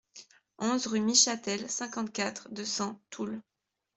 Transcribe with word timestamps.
onze 0.57 0.87
rue 0.87 0.99
Michâtel, 0.99 1.69
cinquante-quatre, 1.69 2.47
deux 2.51 2.65
cents, 2.65 2.99
Toul 3.11 3.39